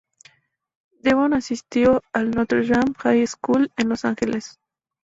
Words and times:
Devon 1.03 1.35
asistió 1.35 2.01
al 2.11 2.31
"Notre 2.31 2.65
Dame 2.65 2.95
High 3.03 3.27
School" 3.27 3.71
en 3.77 3.89
Los 3.89 4.03
Ángeles. 4.03 4.57